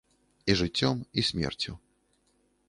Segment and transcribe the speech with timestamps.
[0.53, 1.75] І жыццём, і смерцю.